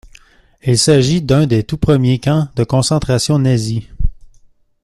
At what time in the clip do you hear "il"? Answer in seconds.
0.63-0.79